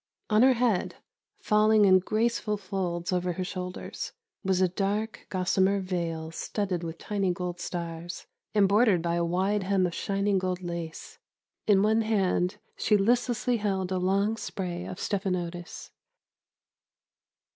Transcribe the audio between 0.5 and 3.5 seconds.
head, falling in graceful folds over her